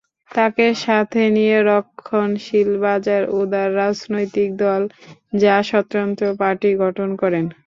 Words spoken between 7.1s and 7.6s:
করেন।